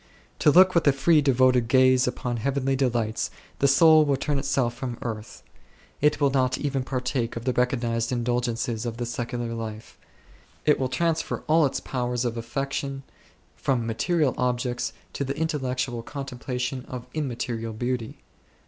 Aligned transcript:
To 0.39 0.49
look 0.49 0.73
with 0.73 0.87
a 0.87 0.91
free 0.91 1.21
devoted 1.21 1.67
gaze 1.67 2.07
upon 2.07 2.37
heavenly 2.37 2.75
delights, 2.75 3.29
the 3.59 3.67
soul 3.67 4.03
will 4.03 4.15
turn 4.17 4.39
itself 4.39 4.73
from 4.73 4.97
earth; 5.03 5.43
it 6.01 6.19
will 6.19 6.31
not 6.31 6.57
even 6.57 6.83
partake 6.83 7.35
of 7.35 7.45
the 7.45 7.53
recognized 7.53 8.09
indulg 8.09 8.45
ences 8.51 8.83
of 8.87 8.97
the 8.97 9.05
secular 9.05 9.53
life; 9.53 9.99
it 10.65 10.79
will 10.79 10.89
transfer 10.89 11.43
all 11.45 11.67
its 11.67 11.79
powers 11.79 12.25
of 12.25 12.35
affection 12.35 13.03
from 13.55 13.85
material 13.85 14.33
objects 14.39 14.91
to 15.13 15.23
the 15.23 15.37
intellectual 15.37 16.01
contemplation 16.01 16.83
of 16.87 17.05
immaterial 17.13 17.73
beauty. 17.73 18.17